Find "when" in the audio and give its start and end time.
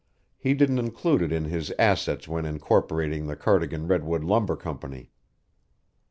2.27-2.43